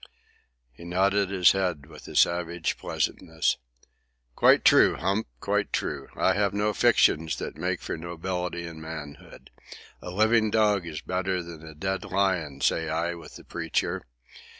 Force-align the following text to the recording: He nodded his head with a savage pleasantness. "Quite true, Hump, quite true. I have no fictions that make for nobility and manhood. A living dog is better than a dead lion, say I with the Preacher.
He 0.71 0.83
nodded 0.83 1.29
his 1.29 1.51
head 1.51 1.85
with 1.85 2.07
a 2.07 2.15
savage 2.15 2.75
pleasantness. 2.75 3.57
"Quite 4.35 4.65
true, 4.65 4.95
Hump, 4.95 5.27
quite 5.39 5.71
true. 5.71 6.07
I 6.15 6.33
have 6.33 6.55
no 6.55 6.73
fictions 6.73 7.35
that 7.35 7.55
make 7.55 7.81
for 7.81 7.95
nobility 7.95 8.65
and 8.65 8.81
manhood. 8.81 9.51
A 10.01 10.09
living 10.09 10.49
dog 10.49 10.87
is 10.87 11.01
better 11.01 11.43
than 11.43 11.63
a 11.63 11.75
dead 11.75 12.03
lion, 12.03 12.61
say 12.61 12.89
I 12.89 13.13
with 13.13 13.35
the 13.35 13.43
Preacher. 13.43 14.01